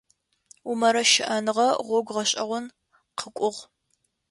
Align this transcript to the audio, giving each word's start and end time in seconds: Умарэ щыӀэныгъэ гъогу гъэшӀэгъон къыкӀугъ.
Умарэ 0.69 1.03
щыӀэныгъэ 1.11 1.67
гъогу 1.87 2.13
гъэшӀэгъон 2.15 2.65
къыкӀугъ. 3.17 3.59